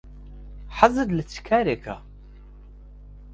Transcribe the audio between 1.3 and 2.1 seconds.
چ کارێکە؟